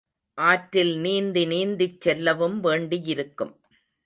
ஆற்றில் 0.37 0.97
நீந்தி 0.97 1.45
நீந்திச் 1.45 2.01
செல்லவும் 2.01 2.59
வேண்டியிருக்கும். 2.59 3.53